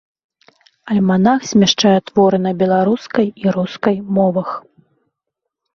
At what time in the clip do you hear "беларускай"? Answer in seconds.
2.65-3.25